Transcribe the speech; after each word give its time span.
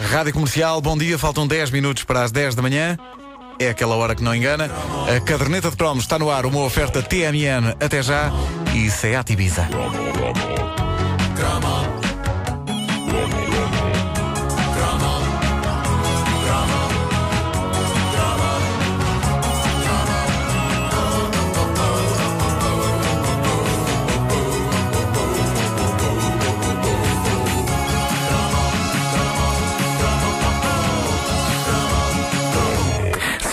Rádio 0.00 0.32
Comercial, 0.32 0.80
bom 0.80 0.96
dia, 0.96 1.18
faltam 1.18 1.46
10 1.46 1.70
minutos 1.70 2.04
para 2.04 2.22
as 2.22 2.30
10 2.30 2.54
da 2.54 2.62
manhã. 2.62 2.96
É 3.58 3.70
aquela 3.70 3.96
hora 3.96 4.14
que 4.14 4.22
não 4.22 4.34
engana. 4.34 4.70
A 5.14 5.20
caderneta 5.20 5.70
de 5.70 5.76
cromos 5.76 6.04
está 6.04 6.18
no 6.18 6.30
ar, 6.30 6.46
uma 6.46 6.60
oferta 6.60 7.02
TMN 7.02 7.74
até 7.80 8.00
já 8.02 8.30
e 8.74 8.88
Seat 8.90 9.32
Ibiza. 9.32 9.68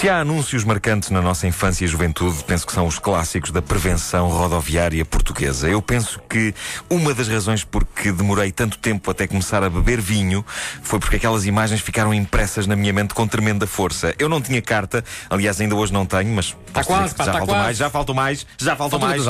Se 0.05 0.09
há 0.09 0.19
anúncios 0.19 0.63
marcantes 0.63 1.09
na 1.09 1.19
nossa 1.19 1.47
infância 1.47 1.83
e 1.83 1.87
juventude, 1.87 2.43
penso 2.43 2.67
que 2.67 2.71
são 2.71 2.85
os 2.85 2.99
clássicos 2.99 3.49
da 3.49 3.59
prevenção 3.59 4.27
rodoviária 4.27 5.03
portuguesa. 5.03 5.67
Eu 5.67 5.81
penso 5.81 6.21
que 6.29 6.53
uma 6.87 7.11
das 7.11 7.27
razões 7.27 7.63
por 7.63 7.83
que 7.83 8.11
demorei 8.11 8.51
tanto 8.51 8.77
tempo 8.77 9.09
até 9.09 9.25
começar 9.25 9.63
a 9.63 9.67
beber 9.67 9.99
vinho 9.99 10.45
foi 10.83 10.99
porque 10.99 11.15
aquelas 11.15 11.47
imagens 11.47 11.81
ficaram 11.81 12.13
impressas 12.13 12.67
na 12.67 12.75
minha 12.75 12.93
mente 12.93 13.15
com 13.15 13.27
tremenda 13.27 13.65
força. 13.65 14.13
Eu 14.19 14.29
não 14.29 14.39
tinha 14.39 14.61
carta, 14.61 15.03
aliás, 15.27 15.59
ainda 15.59 15.73
hoje 15.73 15.91
não 15.91 16.05
tenho, 16.05 16.31
mas 16.35 16.55
Tá 16.71 16.83
quase, 16.83 17.15
pá, 17.15 17.25
já 17.25 17.31
tá 17.31 17.39
quase. 17.39 17.51
mais, 17.51 17.77
já 17.77 17.89
faltam 17.89 18.13
mais, 18.13 18.45
já 18.59 18.75
Faltam 18.75 18.99
mais. 18.99 19.25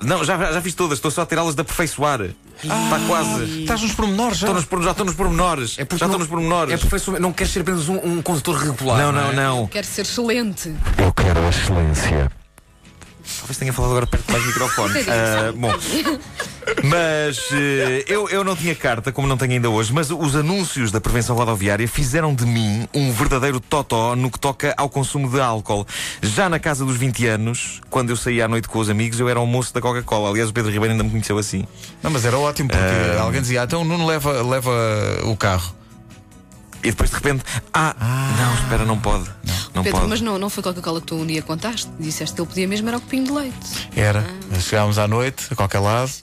Não, 0.00 0.24
já, 0.24 0.52
já 0.52 0.62
fiz 0.62 0.74
todas, 0.74 0.96
estou 0.96 1.10
só 1.10 1.20
a 1.20 1.26
tirá-las 1.26 1.54
de 1.54 1.60
aperfeiçoar. 1.60 2.30
Está 2.62 3.00
quase. 3.06 3.60
Estás 3.62 3.82
nos 3.82 3.92
pormenores 3.92 4.38
já? 4.38 4.46
Estou 4.52 4.78
nos, 4.78 4.84
já 4.84 4.90
estou 4.92 5.06
nos 5.06 5.14
pormenores. 5.14 5.78
É 5.78 5.84
porque 5.84 5.98
já 5.98 6.06
estou 6.06 6.12
não- 6.12 6.18
nos 6.20 6.28
pormenores. 6.28 6.74
É 6.74 6.76
professor, 6.76 7.18
não 7.18 7.32
queres 7.32 7.52
ser 7.52 7.60
apenas 7.60 7.88
um, 7.88 7.96
um 7.96 8.22
condutor 8.22 8.56
regular. 8.56 8.98
Não, 8.98 9.12
não, 9.12 9.30
é? 9.30 9.34
não. 9.34 9.66
Quero 9.66 9.86
ser 9.86 10.02
excelente. 10.02 10.74
Eu 10.98 11.12
quero 11.12 11.40
a 11.40 11.48
excelência. 11.48 12.30
Talvez 13.38 13.56
tenha 13.58 13.72
falado 13.72 13.90
agora 13.92 14.06
perto 14.06 14.30
mais 14.30 14.42
do 14.44 14.48
microfone. 14.48 14.94
Ah, 15.08 15.52
bom. 15.56 15.72
Mas 16.84 17.38
eh, 17.52 18.04
eu, 18.06 18.28
eu 18.28 18.44
não 18.44 18.54
tinha 18.56 18.74
carta, 18.74 19.12
como 19.12 19.26
não 19.26 19.36
tenho 19.36 19.52
ainda 19.52 19.68
hoje, 19.70 19.92
mas 19.92 20.10
os 20.10 20.36
anúncios 20.36 20.90
da 20.90 21.00
prevenção 21.00 21.36
rodoviária 21.36 21.86
fizeram 21.88 22.34
de 22.34 22.44
mim 22.46 22.86
um 22.94 23.12
verdadeiro 23.12 23.60
totó 23.60 24.14
no 24.16 24.30
que 24.30 24.38
toca 24.38 24.74
ao 24.76 24.88
consumo 24.88 25.28
de 25.28 25.40
álcool. 25.40 25.86
Já 26.20 26.48
na 26.48 26.58
casa 26.58 26.84
dos 26.84 26.96
20 26.96 27.26
anos, 27.26 27.80
quando 27.90 28.10
eu 28.10 28.16
saía 28.16 28.44
à 28.44 28.48
noite 28.48 28.68
com 28.68 28.78
os 28.78 28.88
amigos, 28.90 29.18
eu 29.20 29.28
era 29.28 29.40
o 29.40 29.46
moço 29.46 29.72
da 29.74 29.80
Coca-Cola. 29.80 30.30
Aliás, 30.30 30.50
o 30.50 30.52
Pedro 30.52 30.70
Ribeiro 30.70 30.92
ainda 30.92 31.04
me 31.04 31.10
conheceu 31.10 31.38
assim. 31.38 31.66
Não, 32.02 32.10
mas 32.10 32.24
era 32.24 32.38
ótimo 32.38 32.68
porque 32.68 33.18
alguém 33.18 33.40
dizia, 33.40 33.62
"Ah, 33.62 33.64
então 33.64 33.82
o 33.82 33.84
Nuno 33.84 34.06
leva, 34.06 34.42
leva 34.42 34.70
o 35.24 35.36
carro. 35.36 35.74
E 36.84 36.90
depois 36.90 37.10
de 37.10 37.16
repente, 37.16 37.44
ah, 37.72 37.94
não, 38.36 38.54
espera, 38.54 38.84
não 38.84 38.98
pode. 38.98 39.30
Não, 39.74 39.82
Pedro, 39.82 39.98
pode. 40.00 40.10
mas 40.10 40.20
não, 40.20 40.38
não 40.38 40.50
foi 40.50 40.62
Coca-Cola 40.62 41.00
que 41.00 41.06
tu 41.06 41.16
um 41.16 41.26
dia 41.26 41.40
contaste? 41.42 41.88
Disseste 41.98 42.34
que 42.34 42.40
ele 42.42 42.48
podia 42.48 42.68
mesmo 42.68 42.88
era 42.88 42.98
o 42.98 43.00
copinho 43.00 43.24
de 43.24 43.32
leite. 43.32 43.88
Era. 43.96 44.24
Chegámos 44.60 44.98
à 44.98 45.08
noite, 45.08 45.46
a 45.50 45.54
qualquer 45.56 45.78
lado. 45.80 46.10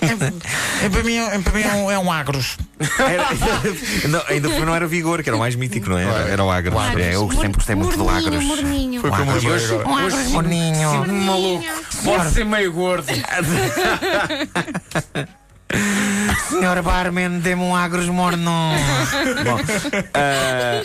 É, 0.00 0.88
para 0.88 1.02
mim, 1.02 1.16
é, 1.16 1.38
para 1.40 1.52
mim 1.52 1.62
é, 1.62 1.72
um, 1.74 1.90
é 1.90 1.98
um 1.98 2.12
agros. 2.12 2.56
Era- 3.00 3.26
não, 4.08 4.22
ainda 4.28 4.48
foi- 4.48 4.64
não 4.64 4.72
era 4.72 4.86
vigor, 4.86 5.24
que 5.24 5.28
era 5.28 5.34
o 5.36 5.40
mais 5.40 5.56
mítico, 5.56 5.90
não 5.90 5.98
é? 5.98 6.04
Era, 6.04 6.18
era 6.28 6.44
o 6.44 6.50
agro. 6.52 6.78
Agros. 6.78 7.02
É, 7.04 7.16
eu 7.16 7.28
sempre 7.32 7.54
gostei 7.54 7.74
muito 7.74 7.96
do 7.96 8.08
agros. 8.08 8.44
Foi 9.00 9.10
como 9.10 9.32
Agros. 9.32 9.44
agora. 9.72 10.04
Hoje, 10.04 10.16
Moninho. 10.28 10.90
sinto-me 10.90 11.24
maluco. 11.24 11.64
Pode 12.04 12.30
ser 12.30 12.44
meio 12.44 12.72
gordo. 12.72 13.08
Senhor 16.48 16.80
Barman, 16.82 17.40
dê-me 17.40 17.62
um 17.62 17.74
agros 17.74 18.08
morno. 18.08 18.50
Bom, 19.44 19.58
ah, 20.14 20.82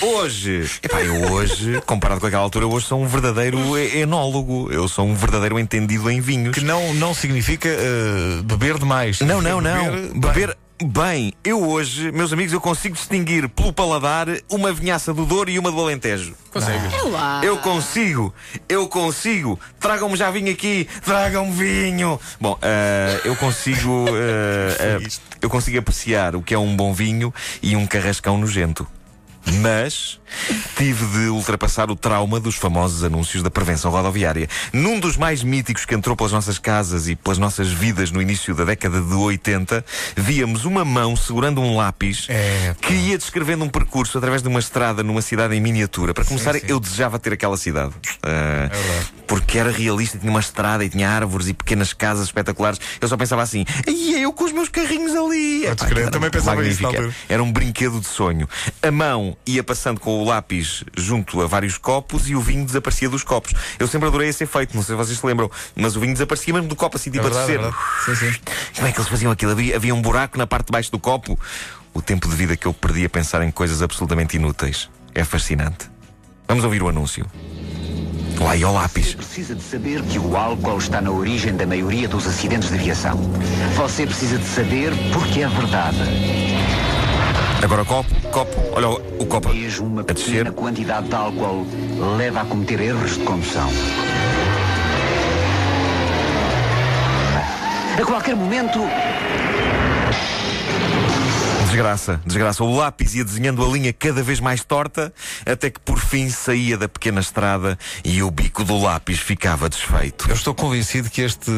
hoje, 0.00 0.70
epá, 0.82 1.00
eu 1.02 1.32
hoje, 1.32 1.80
comparado 1.86 2.20
com 2.20 2.26
aquela 2.26 2.42
altura, 2.42 2.64
eu 2.64 2.70
hoje 2.70 2.86
sou 2.86 3.00
um 3.00 3.06
verdadeiro 3.06 3.58
enólogo. 3.78 4.70
Eu 4.70 4.88
sou 4.88 5.06
um 5.06 5.14
verdadeiro 5.14 5.58
entendido 5.58 6.10
em 6.10 6.20
vinhos. 6.20 6.54
Que 6.54 6.64
não, 6.64 6.94
não 6.94 7.14
significa 7.14 7.68
eh, 7.68 8.42
beber 8.44 8.78
demais. 8.78 9.20
Não, 9.20 9.40
não, 9.40 9.60
não. 9.60 9.84
Beber 9.84 10.10
bem. 10.10 10.20
Beber 10.20 10.56
bem. 10.84 11.32
Eu 11.42 11.66
hoje, 11.66 12.12
meus 12.12 12.32
amigos, 12.32 12.52
eu 12.52 12.60
consigo 12.60 12.94
distinguir 12.94 13.48
pelo 13.48 13.72
paladar 13.72 14.28
uma 14.50 14.72
vinhaça 14.72 15.12
do 15.14 15.24
Douro 15.24 15.50
e 15.50 15.58
uma 15.58 15.70
do 15.70 15.80
Alentejo. 15.80 16.34
Consegues? 16.52 16.92
É 16.92 17.02
lá. 17.02 17.40
Eu 17.42 17.58
consigo, 17.58 18.34
eu 18.68 18.88
consigo. 18.88 19.58
Tragam-me 19.80 20.16
já 20.16 20.30
vinho 20.30 20.52
aqui, 20.52 20.88
tragam-me 21.04 21.52
vinho. 21.52 22.20
Bom, 22.40 22.58
eh, 22.60 23.20
eu 23.24 23.36
consigo, 23.36 24.06
eh, 24.08 25.00
eh, 25.02 25.08
eu 25.40 25.48
consigo 25.48 25.78
apreciar 25.78 26.36
o 26.36 26.42
que 26.42 26.54
é 26.54 26.58
um 26.58 26.76
bom 26.76 26.92
vinho 26.92 27.32
e 27.62 27.76
um 27.76 27.86
carrascão 27.86 28.36
nojento. 28.36 28.86
Mas 29.60 30.18
tive 30.76 31.06
de 31.06 31.28
ultrapassar 31.28 31.90
o 31.90 31.96
trauma 31.96 32.40
dos 32.40 32.56
famosos 32.56 33.04
anúncios 33.04 33.42
da 33.42 33.50
prevenção 33.50 33.90
rodoviária. 33.90 34.48
Num 34.72 34.98
dos 34.98 35.16
mais 35.16 35.42
míticos 35.42 35.84
que 35.84 35.94
entrou 35.94 36.16
pelas 36.16 36.32
nossas 36.32 36.58
casas 36.58 37.08
e 37.08 37.14
pelas 37.14 37.38
nossas 37.38 37.68
vidas 37.68 38.10
no 38.10 38.20
início 38.20 38.54
da 38.54 38.64
década 38.64 39.00
de 39.00 39.14
80, 39.14 39.84
víamos 40.16 40.64
uma 40.64 40.84
mão 40.84 41.16
segurando 41.16 41.60
um 41.60 41.76
lápis 41.76 42.26
É, 42.28 42.74
que 42.80 42.92
ia 42.92 43.16
descrevendo 43.16 43.64
um 43.64 43.68
percurso 43.68 44.18
através 44.18 44.42
de 44.42 44.48
uma 44.48 44.60
estrada 44.60 45.02
numa 45.02 45.22
cidade 45.22 45.54
em 45.54 45.60
miniatura. 45.60 46.12
Para 46.12 46.24
começar, 46.24 46.54
sim. 46.54 46.62
eu 46.68 46.80
desejava 46.80 47.18
ter 47.18 47.32
aquela 47.32 47.56
cidade. 47.56 47.94
Ah, 48.22 48.68
verdade. 48.72 49.12
Porque 49.26 49.58
era 49.58 49.70
realista, 49.70 50.18
tinha 50.18 50.30
uma 50.30 50.40
estrada 50.40 50.84
e 50.84 50.88
tinha 50.88 51.08
árvores 51.10 51.48
e 51.48 51.54
pequenas 51.54 51.92
casas 51.92 52.26
espetaculares. 52.26 52.80
Eu 53.00 53.08
só 53.08 53.16
pensava 53.16 53.42
assim, 53.42 53.64
e 53.86 54.14
eu 54.14 54.32
com 54.32 54.44
os 54.44 54.52
meus 54.52 54.68
carrinhos 54.68 55.14
ali. 55.14 55.66
Epá, 55.66 55.86
crer, 55.86 56.10
também 56.10 56.30
pensava 56.30 56.64
isso 56.66 56.82
magnífico. 56.82 56.86
altura. 56.86 57.14
Era 57.28 57.42
um 57.42 57.52
brinquedo 57.52 58.00
de 58.00 58.06
sonho. 58.06 58.48
A 58.82 58.90
mão 58.90 59.36
ia 59.46 59.62
passando 59.64 60.00
com 60.00 60.22
o 60.22 60.24
lápis 60.24 60.84
junto 60.96 61.40
a 61.42 61.46
vários 61.46 61.76
copos 61.78 62.28
e 62.28 62.34
o 62.34 62.40
vinho 62.40 62.64
desaparecia 62.64 63.08
dos 63.08 63.22
copos. 63.24 63.52
Eu 63.78 63.86
sempre 63.86 64.08
adorei 64.08 64.28
esse 64.28 64.44
efeito, 64.44 64.74
não 64.76 64.82
sei 64.82 64.94
se 64.94 64.98
vocês 65.04 65.18
se 65.18 65.26
lembram, 65.26 65.50
mas 65.74 65.96
o 65.96 66.00
vinho 66.00 66.12
desaparecia 66.12 66.52
mesmo 66.54 66.68
do 66.68 66.76
copo 66.76 66.96
assim, 66.96 67.10
É 67.10 67.12
tipo 67.14 67.26
a 67.26 67.30
verdade, 67.30 67.52
é 67.52 67.56
descer. 67.58 67.72
verdade. 67.72 68.20
Sim, 68.20 68.32
sim. 68.32 68.40
Como 68.76 68.86
é 68.88 68.92
que 68.92 68.98
eles 68.98 69.08
faziam 69.08 69.32
aquilo? 69.32 69.52
Havia, 69.52 69.76
havia 69.76 69.94
um 69.94 70.02
buraco 70.02 70.38
na 70.38 70.46
parte 70.46 70.66
de 70.66 70.72
baixo 70.72 70.90
do 70.90 70.98
copo. 70.98 71.38
O 71.92 72.02
tempo 72.02 72.28
de 72.28 72.36
vida 72.36 72.56
que 72.56 72.66
eu 72.66 72.74
perdi 72.74 73.04
a 73.06 73.08
pensar 73.08 73.42
em 73.42 73.50
coisas 73.50 73.80
absolutamente 73.82 74.36
inúteis. 74.36 74.88
É 75.14 75.24
fascinante. 75.24 75.90
Vamos 76.46 76.62
ouvir 76.62 76.82
o 76.82 76.88
anúncio. 76.88 77.26
Lá 78.40 78.56
e 78.56 78.62
ao 78.62 78.72
lápis. 78.72 79.14
precisa 79.14 79.54
de 79.54 79.62
saber 79.62 80.02
que 80.02 80.18
o 80.18 80.36
álcool 80.36 80.78
está 80.78 81.00
na 81.00 81.10
origem 81.10 81.54
da 81.54 81.66
maioria 81.66 82.06
dos 82.08 82.26
acidentes 82.26 82.68
de 82.68 82.74
aviação. 82.76 83.18
Você 83.76 84.06
precisa 84.06 84.38
de 84.38 84.44
saber 84.44 84.92
porque 85.12 85.40
é 85.42 85.48
verdade. 85.48 85.98
Agora 87.62 87.84
copo, 87.84 88.14
copo, 88.30 88.52
olha 88.72 88.88
o, 88.88 89.22
o 89.22 89.26
copo 89.26 89.48
Mesmo 89.48 89.86
uma 89.86 90.02
a 90.02 90.04
descer. 90.04 90.50
quantidade 90.52 91.08
de 91.08 91.14
álcool 91.14 91.66
leva 92.16 92.42
a 92.42 92.44
cometer 92.44 92.80
erros 92.80 93.14
de 93.14 93.24
condução. 93.24 93.68
A 97.98 98.04
qualquer 98.04 98.36
momento, 98.36 98.78
Desgraça, 101.76 102.22
desgraça. 102.24 102.64
O 102.64 102.74
lápis 102.74 103.14
ia 103.14 103.22
desenhando 103.22 103.62
a 103.62 103.68
linha 103.68 103.92
cada 103.92 104.22
vez 104.22 104.40
mais 104.40 104.64
torta, 104.64 105.12
até 105.44 105.68
que 105.68 105.78
por 105.78 105.98
fim 105.98 106.30
saía 106.30 106.78
da 106.78 106.88
pequena 106.88 107.20
estrada 107.20 107.78
e 108.02 108.22
o 108.22 108.30
bico 108.30 108.64
do 108.64 108.78
lápis 108.78 109.18
ficava 109.18 109.68
desfeito. 109.68 110.26
Eu 110.26 110.34
estou 110.34 110.54
convencido 110.54 111.10
que 111.10 111.20
este, 111.20 111.50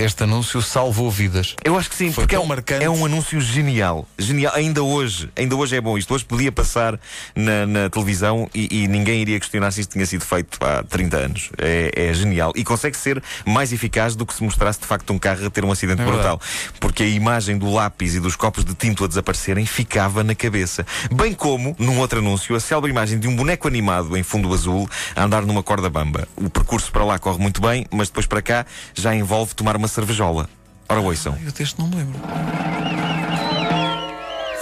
este 0.00 0.22
anúncio 0.22 0.62
salvou 0.62 1.10
vidas. 1.10 1.54
Eu 1.62 1.76
acho 1.76 1.90
que 1.90 1.96
sim, 1.96 2.10
Foi 2.10 2.24
porque 2.24 2.34
é 2.34 2.40
um, 2.40 2.46
marcante. 2.46 2.82
é 2.82 2.88
um 2.88 3.04
anúncio 3.04 3.38
genial. 3.38 4.08
Genial. 4.18 4.54
Ainda 4.54 4.82
hoje, 4.82 5.28
ainda 5.36 5.54
hoje 5.54 5.76
é 5.76 5.82
bom 5.82 5.98
isto. 5.98 6.14
Hoje 6.14 6.24
podia 6.24 6.50
passar 6.50 6.98
na, 7.34 7.66
na 7.66 7.90
televisão 7.90 8.48
e, 8.54 8.84
e 8.84 8.88
ninguém 8.88 9.20
iria 9.20 9.38
questionar 9.38 9.70
se 9.70 9.82
isto 9.82 9.92
tinha 9.92 10.06
sido 10.06 10.24
feito 10.24 10.58
há 10.64 10.82
30 10.82 11.16
anos. 11.18 11.50
É, 11.58 11.92
é 11.94 12.14
genial. 12.14 12.54
E 12.56 12.64
consegue 12.64 12.96
ser 12.96 13.22
mais 13.44 13.70
eficaz 13.70 14.16
do 14.16 14.24
que 14.24 14.32
se 14.32 14.42
mostrasse 14.42 14.80
de 14.80 14.86
facto 14.86 15.12
um 15.12 15.18
carro 15.18 15.44
a 15.46 15.50
ter 15.50 15.62
um 15.62 15.70
acidente 15.70 16.00
É 16.00 16.04
brutal. 16.06 16.40
Porque 16.80 17.02
a 17.02 17.06
imagem 17.06 17.58
do 17.58 17.70
lápis 17.70 18.14
e 18.14 18.20
dos 18.20 18.34
copos 18.34 18.64
de 18.64 18.72
tinto 18.72 19.04
a 19.04 19.08
desaparecerem 19.26 19.66
ficava 19.66 20.22
na 20.22 20.34
cabeça. 20.34 20.86
Bem 21.12 21.34
como, 21.34 21.74
num 21.78 21.98
outro 21.98 22.20
anúncio, 22.20 22.54
a 22.54 22.60
célebre 22.60 22.90
imagem 22.90 23.18
de 23.18 23.26
um 23.26 23.34
boneco 23.34 23.66
animado 23.66 24.16
em 24.16 24.22
fundo 24.22 24.52
azul 24.52 24.88
a 25.14 25.24
andar 25.24 25.42
numa 25.44 25.62
corda 25.62 25.90
bamba. 25.90 26.28
O 26.36 26.48
percurso 26.48 26.92
para 26.92 27.04
lá 27.04 27.18
corre 27.18 27.38
muito 27.38 27.60
bem, 27.60 27.86
mas 27.90 28.08
depois 28.08 28.26
para 28.26 28.40
cá 28.40 28.66
já 28.94 29.14
envolve 29.14 29.54
tomar 29.54 29.76
uma 29.76 29.88
cervejola. 29.88 30.48
Ora, 30.88 31.00
ouçam. 31.00 31.36
Eu 31.44 31.50
deste 31.50 31.78
não 31.80 31.88
me 31.88 31.96
lembro. 31.96 32.20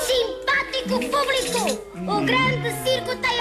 Simpático 0.06 0.98
público, 1.10 1.82
o 2.00 2.24
grande 2.24 2.70
circo 2.82 3.16
tem 3.16 3.33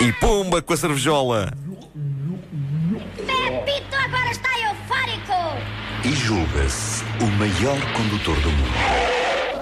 E 0.00 0.12
Pumba 0.14 0.62
com 0.62 0.72
a 0.72 0.76
cervejola. 0.76 1.52
Pepito 3.16 3.96
agora 3.96 4.30
está 4.30 4.48
eufórico. 4.58 5.32
e 6.04 6.12
julga-se 6.14 7.04
o 7.20 7.26
maior 7.38 7.78
condutor 7.92 8.36
do 8.40 8.50
mundo. 8.50 8.70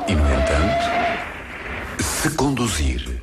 E, 0.08 0.14
no 0.14 0.24
entanto, 0.32 2.02
se 2.02 2.30
conduzir, 2.30 3.20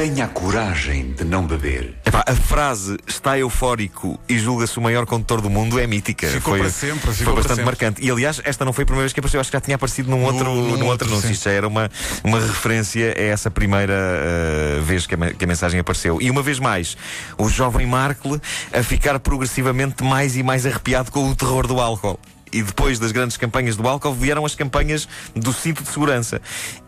tenha 0.00 0.24
a 0.24 0.28
coragem 0.28 1.12
de 1.12 1.24
não 1.24 1.46
beber. 1.46 1.94
Epá, 2.06 2.24
a 2.26 2.34
frase 2.34 2.96
está 3.06 3.38
eufórico 3.38 4.18
e 4.26 4.38
julga-se 4.38 4.78
o 4.78 4.80
maior 4.80 5.04
condutor 5.04 5.42
do 5.42 5.50
mundo 5.50 5.78
é 5.78 5.86
mítica. 5.86 6.26
Ficou 6.26 6.54
foi, 6.54 6.60
para 6.60 6.70
sempre, 6.70 7.00
Foi 7.00 7.12
ficou 7.12 7.34
para 7.34 7.42
bastante 7.42 7.56
sempre. 7.56 7.64
marcante. 7.66 8.02
E 8.02 8.10
aliás, 8.10 8.40
esta 8.42 8.64
não 8.64 8.72
foi 8.72 8.84
a 8.84 8.86
primeira 8.86 9.02
vez 9.02 9.12
que 9.12 9.20
apareceu, 9.20 9.38
acho 9.38 9.50
que 9.50 9.56
já 9.58 9.60
tinha 9.60 9.74
aparecido 9.74 10.08
num 10.08 10.24
outro, 10.24 10.46
num 10.46 10.54
num 10.54 10.86
outro 10.86 10.86
outro, 10.86 11.08
anúncio. 11.08 11.34
já 11.34 11.50
era 11.50 11.68
uma, 11.68 11.90
uma 12.24 12.40
referência 12.40 13.14
a 13.14 13.20
essa 13.22 13.50
primeira 13.50 13.92
uh, 13.92 14.82
vez 14.82 15.06
que 15.06 15.14
a, 15.14 15.34
que 15.34 15.44
a 15.44 15.46
mensagem 15.46 15.78
apareceu. 15.78 16.16
E 16.18 16.30
uma 16.30 16.40
vez 16.40 16.58
mais, 16.58 16.96
o 17.36 17.46
jovem 17.50 17.86
Markle 17.86 18.40
a 18.72 18.82
ficar 18.82 19.20
progressivamente 19.20 20.02
mais 20.02 20.34
e 20.34 20.42
mais 20.42 20.64
arrepiado 20.64 21.12
com 21.12 21.28
o 21.28 21.36
terror 21.36 21.66
do 21.66 21.78
álcool. 21.78 22.18
E 22.52 22.62
depois 22.62 22.98
das 22.98 23.12
grandes 23.12 23.36
campanhas 23.36 23.76
do 23.76 23.86
álcool 23.86 24.14
vieram 24.14 24.44
as 24.44 24.54
campanhas 24.54 25.08
do 25.34 25.52
cinto 25.52 25.82
de 25.82 25.90
segurança. 25.90 26.40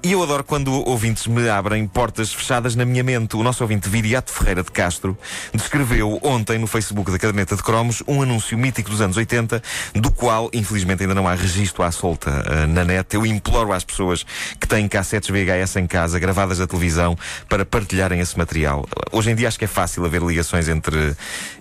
E 0.03 0.13
eu 0.13 0.23
adoro 0.23 0.43
quando 0.43 0.73
ouvintes 0.89 1.27
me 1.27 1.49
abrem 1.49 1.87
portas 1.87 2.33
fechadas 2.33 2.75
na 2.75 2.85
minha 2.85 3.05
mente. 3.05 3.37
O 3.37 3.43
nosso 3.43 3.63
ouvinte 3.63 3.89
Viriato 3.89 4.33
Ferreira 4.33 4.63
de 4.63 4.71
Castro 4.71 5.17
descreveu 5.55 6.19
ontem 6.23 6.59
no 6.59 6.67
Facebook 6.67 7.11
da 7.11 7.19
Caderneta 7.19 7.55
de 7.55 7.63
Cromos 7.63 8.03
um 8.07 8.23
anúncio 8.23 8.59
mítico 8.59 8.91
dos 8.91 9.01
anos 9.01 9.17
80, 9.17 9.63
do 9.95 10.11
qual 10.11 10.51
infelizmente 10.53 11.03
ainda 11.03 11.15
não 11.15 11.29
há 11.29 11.35
registro 11.35 11.83
à 11.83 11.93
solta 11.93 12.31
ah, 12.47 12.67
na 12.67 12.85
net. 12.85 13.15
Eu 13.15 13.25
imploro 13.25 13.73
às 13.73 13.85
pessoas 13.85 14.25
que 14.59 14.67
têm 14.67 14.89
cassetes 14.89 15.31
VHS 15.31 15.77
em 15.77 15.87
casa 15.87 16.19
gravadas 16.19 16.59
da 16.59 16.67
televisão 16.67 17.17
para 17.49 17.65
partilharem 17.65 18.21
esse 18.21 18.37
material. 18.37 18.87
Hoje 19.13 19.31
em 19.31 19.35
dia 19.35 19.49
acho 19.49 19.59
que 19.59 19.65
é 19.65 19.69
fácil 19.69 20.05
haver 20.05 20.23
ligações 20.23 20.69
entre, 20.69 21.15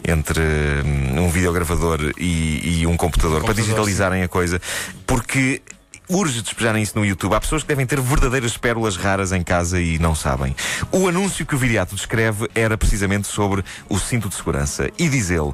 entre 0.07 0.41
hum, 0.41 1.25
um 1.25 1.29
videogravador 1.29 2.13
e, 2.17 2.81
e 2.81 2.87
um 2.87 2.97
computador, 2.97 3.41
para 3.43 3.53
Computador, 3.53 3.90
digitalizarem 3.91 4.23
a 4.23 4.27
coisa, 4.27 4.61
porque 5.05 5.61
urge 6.09 6.41
despejarem 6.41 6.81
isso 6.81 6.97
no 6.97 7.05
YouTube. 7.05 7.33
Há 7.35 7.39
pessoas 7.39 7.61
que 7.61 7.67
devem 7.67 7.85
ter 7.85 7.99
verdadeiras 8.01 8.57
pérolas 8.57 8.97
raras 8.97 9.31
em 9.31 9.43
casa 9.43 9.79
e 9.79 9.99
não 9.99 10.15
sabem. 10.15 10.55
O 10.91 11.07
anúncio 11.07 11.45
que 11.45 11.55
o 11.55 11.57
Viriato 11.57 11.95
descreve 11.95 12.49
era 12.55 12.77
precisamente 12.77 13.27
sobre 13.27 13.63
o 13.87 13.99
cinto 13.99 14.27
de 14.27 14.35
segurança. 14.35 14.89
E 14.97 15.07
diz 15.07 15.29
ele. 15.29 15.53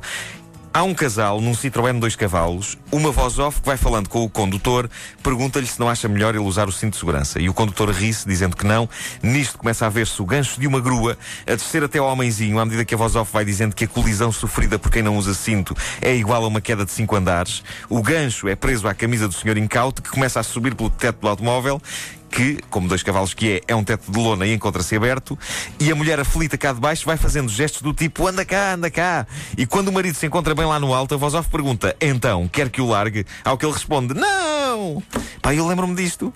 Há 0.77 0.83
um 0.83 0.93
casal 0.93 1.41
num 1.41 1.53
Citroën 1.53 1.99
dois 1.99 2.15
cavalos, 2.15 2.77
uma 2.91 3.09
voz 3.09 3.39
off 3.39 3.59
que 3.61 3.65
vai 3.65 3.77
falando 3.77 4.07
com 4.07 4.23
o 4.23 4.29
condutor, 4.29 4.87
pergunta-lhe 5.23 5.65
se 5.65 5.79
não 5.79 5.89
acha 5.89 6.07
melhor 6.07 6.35
ele 6.35 6.43
usar 6.43 6.69
o 6.69 6.71
cinto 6.71 6.93
de 6.93 6.99
segurança. 6.99 7.41
E 7.41 7.49
o 7.49 7.53
condutor 7.55 7.89
ri-se, 7.89 8.27
dizendo 8.27 8.55
que 8.55 8.63
não. 8.63 8.87
Nisto 9.23 9.57
começa 9.57 9.87
a 9.87 9.89
ver-se 9.89 10.21
o 10.21 10.25
gancho 10.25 10.59
de 10.59 10.67
uma 10.67 10.79
grua 10.79 11.17
a 11.47 11.55
descer 11.55 11.83
até 11.83 11.97
ao 11.97 12.05
homenzinho, 12.05 12.59
à 12.59 12.63
medida 12.63 12.85
que 12.85 12.93
a 12.93 12.97
voz 12.97 13.15
off 13.15 13.33
vai 13.33 13.43
dizendo 13.43 13.75
que 13.75 13.85
a 13.85 13.87
colisão 13.87 14.31
sofrida 14.31 14.77
por 14.77 14.91
quem 14.91 15.01
não 15.01 15.17
usa 15.17 15.33
cinto 15.33 15.75
é 15.99 16.15
igual 16.15 16.43
a 16.43 16.47
uma 16.47 16.61
queda 16.61 16.85
de 16.85 16.91
cinco 16.91 17.15
andares. 17.15 17.63
O 17.89 17.99
gancho 17.99 18.47
é 18.47 18.55
preso 18.55 18.87
à 18.87 18.93
camisa 18.93 19.27
do 19.27 19.33
senhor 19.33 19.57
incauto, 19.57 20.03
que 20.03 20.11
começa 20.11 20.39
a 20.39 20.43
subir 20.43 20.75
pelo 20.75 20.91
teto 20.91 21.21
do 21.21 21.27
automóvel 21.27 21.81
que, 22.29 22.59
como 22.69 22.87
dois 22.87 23.03
cavalos 23.03 23.33
que 23.33 23.53
é, 23.53 23.61
é 23.67 23.75
um 23.75 23.83
teto 23.83 24.11
de 24.11 24.19
lona 24.19 24.45
e 24.45 24.53
encontra-se 24.53 24.95
aberto, 24.95 25.37
e 25.79 25.91
a 25.91 25.95
mulher 25.95 26.19
aflita 26.19 26.57
cá 26.57 26.73
de 26.73 26.79
baixo 26.79 27.05
vai 27.05 27.17
fazendo 27.17 27.49
gestos 27.49 27.81
do 27.81 27.93
tipo 27.93 28.27
anda 28.27 28.45
cá, 28.45 28.73
anda 28.73 28.89
cá. 28.89 29.25
E 29.57 29.65
quando 29.65 29.89
o 29.89 29.91
marido 29.91 30.15
se 30.15 30.25
encontra 30.25 30.53
bem 30.53 30.65
lá 30.65 30.79
no 30.79 30.93
alto, 30.93 31.13
a 31.13 31.17
voz 31.17 31.33
off 31.33 31.49
pergunta 31.49 31.95
então, 31.99 32.47
quer 32.47 32.69
que 32.69 32.81
o 32.81 32.87
largue? 32.87 33.25
Ao 33.43 33.57
que 33.57 33.65
ele 33.65 33.73
responde 33.73 34.13
não! 34.13 35.01
Pá, 35.41 35.53
eu 35.53 35.67
lembro-me 35.67 35.95
disto. 35.95 36.33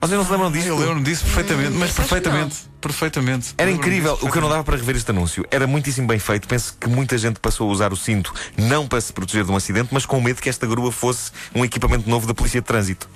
Vocês 0.00 0.18
não 0.18 0.26
se 0.26 0.32
lembram 0.32 0.52
disto? 0.52 0.68
Eu 0.68 0.76
lembro-me 0.76 1.02
disso 1.02 1.24
perfeitamente, 1.24 1.70
mas 1.70 1.84
acho 1.84 1.92
que 1.92 2.00
perfeitamente. 2.00 2.56
Perfeitamente. 2.78 3.54
Era 3.56 3.70
incrível, 3.70 4.18
o 4.20 4.30
que 4.30 4.36
eu 4.36 4.42
não 4.42 4.50
dava 4.50 4.62
para 4.62 4.76
rever 4.76 4.96
este 4.96 5.10
anúncio. 5.10 5.46
Era 5.50 5.66
muitíssimo 5.66 6.06
bem 6.06 6.18
feito. 6.18 6.46
Penso 6.46 6.76
que 6.78 6.86
muita 6.86 7.16
gente 7.16 7.40
passou 7.40 7.70
a 7.70 7.72
usar 7.72 7.90
o 7.90 7.96
cinto 7.96 8.34
não 8.58 8.86
para 8.86 9.00
se 9.00 9.10
proteger 9.10 9.44
de 9.44 9.50
um 9.50 9.56
acidente, 9.56 9.88
mas 9.92 10.04
com 10.04 10.20
medo 10.20 10.42
que 10.42 10.48
esta 10.50 10.66
grua 10.66 10.92
fosse 10.92 11.32
um 11.54 11.64
equipamento 11.64 12.08
novo 12.08 12.26
da 12.26 12.34
Polícia 12.34 12.60
de 12.60 12.66
Trânsito. 12.66 13.08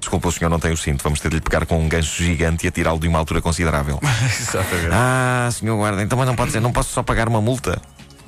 Desculpa, 0.00 0.28
o 0.28 0.32
senhor 0.32 0.48
não 0.48 0.58
tem 0.58 0.72
o 0.72 0.76
cinto. 0.76 1.02
Vamos 1.02 1.20
ter 1.20 1.28
de 1.28 1.36
lhe 1.36 1.40
pegar 1.40 1.66
com 1.66 1.78
um 1.78 1.88
gancho 1.88 2.22
gigante 2.22 2.64
e 2.64 2.68
atirá-lo 2.68 2.98
de 2.98 3.08
uma 3.08 3.18
altura 3.18 3.40
considerável. 3.40 4.00
Exatamente. 4.40 4.90
ah, 4.92 5.48
senhor 5.52 5.76
guarda, 5.76 6.02
então 6.02 6.16
mas 6.16 6.26
não 6.26 6.36
pode 6.36 6.52
ser, 6.52 6.60
não 6.60 6.72
posso 6.72 6.92
só 6.92 7.02
pagar 7.02 7.28
uma 7.28 7.40
multa? 7.40 7.80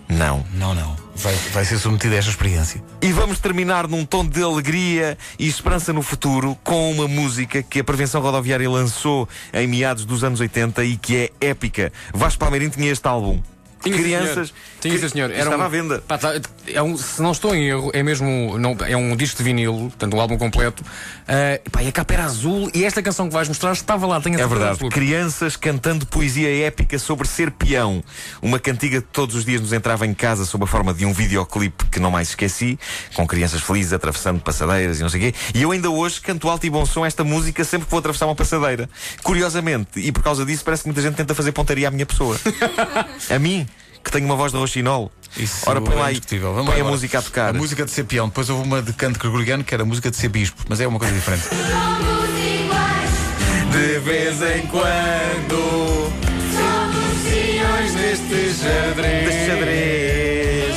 Não. 0.09 0.45
Não, 0.55 0.75
não. 0.75 0.97
Vai, 1.15 1.35
vai 1.53 1.65
ser 1.65 1.79
submetido 1.79 2.15
a 2.15 2.19
esta 2.19 2.31
experiência. 2.31 2.83
E 3.03 3.13
vamos 3.13 3.41
terminar 3.41 3.87
num 3.87 4.05
tom 4.05 4.25
de 4.25 4.43
alegria 4.43 5.19
e 5.39 5.47
esperança 5.47 5.93
no 5.93 6.01
futuro 6.01 6.57
com 6.65 6.91
uma 6.91 7.07
música 7.07 7.63
que 7.63 7.81
a 7.81 7.85
Prevenção 7.85 8.23
Rodoviária 8.23 8.71
lançou 8.71 9.29
em 9.53 9.67
meados 9.67 10.05
dos 10.05 10.25
anos 10.25 10.41
80 10.41 10.83
e 10.85 10.97
que 10.97 11.17
é 11.41 11.49
épica. 11.49 11.93
Vasco 12.15 12.39
Palmeirinho 12.39 12.71
tinha 12.71 12.91
este 12.91 13.07
álbum. 13.07 13.43
Tinha, 13.83 13.97
Crianças. 13.97 14.35
senhor. 14.35 14.51
Tinha, 14.81 14.99
sim, 14.99 15.09
senhor. 15.09 15.31
Estava 15.31 15.57
um- 15.57 15.63
à 15.63 15.69
venda. 15.69 16.03
Pá, 16.07 16.19
tá- 16.19 16.35
é 16.67 16.83
um- 16.83 16.97
se 16.97 17.21
não 17.23 17.33
estou 17.33 17.55
em 17.55 17.69
erro, 17.69 17.91
é 17.95 18.03
mesmo. 18.03 18.59
Não, 18.59 18.77
é 18.87 18.97
um 18.97 19.15
disco 19.17 19.39
de 19.39 19.45
vinil, 19.45 19.75
portanto, 19.91 20.15
um 20.17 20.21
álbum 20.21 20.37
completo. 20.39 20.85
Ah, 21.27 21.61
pá, 21.71 21.83
e 21.83 21.89
a 21.89 21.93
capa 21.93 22.15
era 22.15 22.25
azul 22.25 22.71
e 22.75 22.85
esta 22.85 23.03
canção 23.03 23.29
que 23.29 23.35
vais 23.35 23.49
mostrar 23.49 23.73
estava 23.73 24.07
lá. 24.07 24.21
Tenho 24.21 24.39
a 24.39 24.43
É 24.43 24.47
verdade. 24.47 24.89
Crianças 24.89 25.57
cantando 25.57 26.07
poesia 26.07 26.67
épica 26.67 26.99
sobre 26.99 27.27
ser 27.29 27.51
peão. 27.51 28.03
Uma 28.43 28.59
cantiga 28.59 29.01
que 29.01 29.09
todos 29.13 29.35
os 29.37 29.45
dias 29.45 29.61
nos 29.61 29.73
entrava 29.73 30.07
em 30.07 30.15
casa 30.15 30.45
sob 30.45 30.65
a 30.65 30.67
forma 30.67 30.93
de 30.95 31.05
um 31.05 31.13
videoclipe 31.13 31.85
que 31.87 32.01
não 32.01 32.11
mais 32.11 32.31
esqueci, 32.31 32.79
com 33.15 33.27
crianças 33.27 33.61
felizes 33.61 33.93
atravessando 33.93 34.41
passadeiras 34.41 34.99
e 34.99 35.03
não 35.03 35.09
sei 35.09 35.21
o 35.29 35.33
quê. 35.33 35.39
E 35.55 35.63
eu 35.63 35.71
ainda 35.71 35.91
hoje 35.91 36.21
canto 36.21 36.49
alto 36.49 36.67
e 36.67 36.71
bom 36.71 36.85
som 36.87 37.05
esta 37.05 37.23
música 37.23 37.65
sempre 37.65 37.85
que 37.87 37.91
vou 37.91 37.99
atravessar 37.99 38.27
uma 38.27 38.35
passadeira. 38.35 38.89
Curiosamente, 39.23 40.01
e 40.01 40.11
por 40.11 40.23
causa 40.23 40.45
disso, 40.47 40.65
parece 40.65 40.83
que 40.83 40.89
muita 40.89 41.03
gente 41.03 41.15
tenta 41.17 41.35
fazer 41.35 41.53
pontaria 41.53 41.87
à 41.89 41.91
minha 41.91 42.07
pessoa. 42.07 42.39
a 43.31 43.39
mim, 43.39 43.68
que 44.09 44.13
tenho 44.13 44.27
uma 44.27 44.37
voz 44.37 44.53
de 44.53 44.59
roxinol. 44.59 45.11
Isso 45.37 45.69
Ora, 45.69 45.81
põe 45.81 45.95
lá 45.95 46.01
é 46.03 46.05
aí. 46.07 46.11
indiscutível. 46.13 46.49
Vamos 46.55 46.67
Põe 46.67 46.75
lá 46.75 46.79
a 46.79 46.81
agora. 46.81 46.93
música 46.95 47.19
a 47.19 47.23
tocar. 47.23 47.51
A 47.51 47.53
música 47.53 47.85
de 47.85 47.91
ser 47.91 48.05
peão. 48.05 48.29
Depois 48.29 48.49
houve 48.51 48.65
uma 48.67 48.83
de 48.83 48.93
canto 48.93 49.19
gregoriano 49.21 49.63
que 49.63 49.73
era 49.75 49.83
a 49.83 49.87
música 49.87 50.11
de 50.11 50.17
ser 50.17 50.29
bispo. 50.29 50.63
Mas 50.69 50.81
é 50.81 50.87
uma 50.87 50.99
coisa 50.99 51.15
diferente. 51.15 51.43
Somos 51.49 52.31
iguais, 52.39 53.73
De 53.73 53.99
vez 54.01 54.43
em 54.43 54.67
quando. 54.67 56.13
somos 56.57 57.23
peões 57.31 57.95
Neste 57.95 58.55
xadrez. 58.63 59.33
de 59.33 59.47
xadrez. 59.47 60.75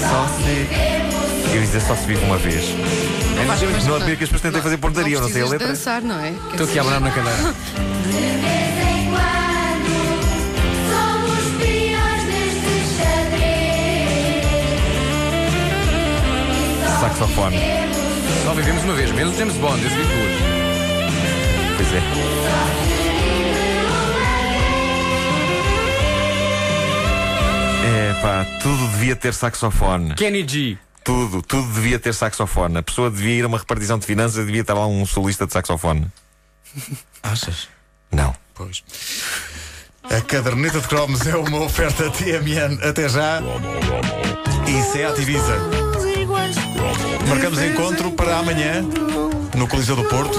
Só 0.00 0.26
se. 0.28 1.50
Eu 1.50 1.54
ia 1.56 1.60
dizer 1.62 1.80
só 1.82 1.94
se 1.96 2.06
vive 2.06 2.24
uma 2.24 2.38
vez. 2.38 2.64
Mas 3.46 3.84
Não 3.86 3.96
admiro 3.96 4.16
que 4.16 4.24
as 4.24 4.30
pessoas 4.30 4.42
tentem 4.42 4.52
não- 4.58 4.62
fazer 4.62 4.76
pontaria, 4.78 5.16
eu 5.16 5.20
não 5.22 5.28
sei 5.28 5.42
a 5.42 5.46
letra. 5.46 5.68
dançar, 5.68 6.00
não 6.02 6.18
é? 6.20 6.32
Estou 6.52 6.66
aqui 6.66 6.78
a 6.78 6.82
abanar 6.82 7.00
na 7.00 7.10
cadeira. 7.10 7.54
Saxofone. 17.20 17.58
Só 18.44 18.54
vivemos 18.54 18.82
uma 18.82 18.94
vez, 18.94 19.12
menos 19.12 19.36
James 19.36 19.54
Bond, 19.56 19.84
esse 19.84 19.94
vivo 19.94 20.08
duas. 20.08 20.32
Pois 21.76 21.92
é. 21.92 22.02
É 27.84 28.22
pá, 28.22 28.46
tudo 28.62 28.88
devia 28.92 29.14
ter 29.14 29.34
saxofone. 29.34 30.14
Kenny 30.14 30.48
G. 30.48 30.78
Tudo, 31.04 31.42
tudo 31.42 31.70
devia 31.74 31.98
ter 31.98 32.14
saxofone. 32.14 32.78
A 32.78 32.82
pessoa 32.82 33.10
devia 33.10 33.34
ir 33.34 33.44
a 33.44 33.48
uma 33.48 33.58
repartição 33.58 33.98
de 33.98 34.06
finanças 34.06 34.38
e 34.42 34.46
devia 34.46 34.62
estar 34.62 34.72
lá 34.72 34.86
um 34.86 35.04
solista 35.04 35.46
de 35.46 35.52
saxofone. 35.52 36.06
Achas? 37.22 37.68
Não. 38.10 38.34
Pois. 38.54 38.82
A 40.04 40.22
caderneta 40.22 40.80
de 40.80 40.88
cromos 40.88 41.26
é 41.26 41.36
uma 41.36 41.60
oferta 41.60 42.08
TMN. 42.10 42.78
Até 42.82 43.10
já. 43.10 43.42
E 44.66 44.82
Seat 44.90 45.20
Ibiza. 45.20 45.89
Marcamos 47.40 47.62
encontro 47.62 48.12
para 48.12 48.36
amanhã 48.36 48.84
no 49.56 49.66
Coliseu 49.66 49.96
do 49.96 50.04
Porto. 50.04 50.38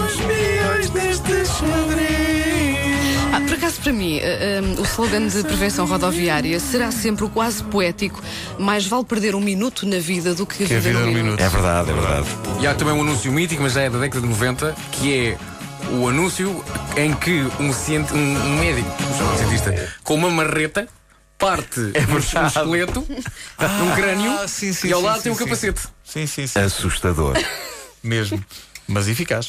Ah, 3.33 3.41
por 3.41 3.53
acaso, 3.55 3.81
para 3.81 3.91
mim, 3.91 4.19
ah, 4.19 4.23
ah, 4.23 4.79
o 4.81 4.83
slogan 4.83 5.25
de 5.25 5.41
prevenção 5.41 5.87
rodoviária 5.87 6.59
será 6.59 6.91
sempre 6.91 7.25
o 7.25 7.29
quase 7.29 7.63
poético: 7.63 8.21
mais 8.59 8.85
vale 8.85 9.03
perder 9.03 9.33
um 9.33 9.41
minuto 9.41 9.87
na 9.87 9.97
vida 9.97 10.35
do 10.35 10.45
que 10.45 10.63
a 10.63 10.67
Que 10.67 10.77
vida 10.77 10.99
num 10.99 11.05
num 11.07 11.07
minuto. 11.07 11.23
minuto. 11.23 11.39
É 11.41 11.49
verdade, 11.49 11.89
é 11.89 11.93
verdade. 11.93 12.27
E 12.59 12.67
há 12.67 12.75
também 12.75 12.93
um 12.93 13.01
anúncio 13.01 13.31
mítico, 13.31 13.63
mas 13.63 13.73
já 13.73 13.81
é 13.81 13.89
da 13.89 13.97
década 13.97 14.21
de 14.21 14.27
90, 14.27 14.75
que 14.91 15.11
é 15.17 15.37
o 15.99 16.07
anúncio 16.07 16.63
em 16.95 17.15
que 17.15 17.41
um, 17.59 17.71
um, 17.71 18.45
um 18.45 18.59
médico, 18.59 18.89
um 19.01 19.37
cientista, 19.39 19.89
com 20.03 20.13
uma 20.13 20.29
marreta, 20.29 20.87
parte 21.41 21.79
um, 21.79 22.13
um 22.13 22.47
esqueleto, 22.47 22.99
um 23.09 23.95
crânio, 23.95 24.31
Ah, 24.31 24.47
sim, 24.47 24.71
sim, 24.71 24.89
e 24.89 24.93
ao 24.93 25.01
lado 25.01 25.17
sim, 25.17 25.23
tem 25.23 25.31
um 25.31 25.35
capacete. 25.35 25.81
Sim, 26.05 26.27
sim, 26.27 26.45
sim. 26.45 26.59
Assustador. 26.59 27.35
Mesmo. 28.03 28.43
Mas 28.87 29.07
eficaz. 29.07 29.47